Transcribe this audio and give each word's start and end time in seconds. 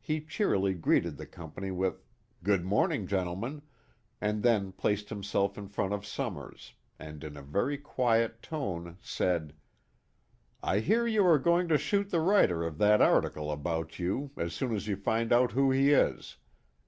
He 0.00 0.20
cheerily 0.20 0.72
greeted 0.74 1.16
the 1.16 1.26
company 1.26 1.72
with 1.72 2.04
"Good 2.44 2.64
morning, 2.64 3.08
gentlemen," 3.08 3.62
and 4.20 4.44
then 4.44 4.70
placed 4.70 5.08
himself 5.08 5.58
in 5.58 5.66
front 5.66 5.92
of 5.92 6.06
Summers, 6.06 6.74
and 6.96 7.24
in 7.24 7.36
a 7.36 7.42
very 7.42 7.76
quiet 7.76 8.40
tone 8.40 8.98
said: 9.02 9.52
"I 10.62 10.78
hear 10.78 11.08
you 11.08 11.26
are 11.26 11.40
going 11.40 11.66
to 11.70 11.76
shoot 11.76 12.10
the 12.10 12.20
writer 12.20 12.62
of 12.62 12.78
that 12.78 13.02
article 13.02 13.50
about 13.50 13.98
you, 13.98 14.30
as 14.36 14.52
soon 14.54 14.72
as 14.76 14.86
you 14.86 14.94
find 14.94 15.32
out 15.32 15.50
who 15.50 15.72
he 15.72 15.90
is. 15.90 16.36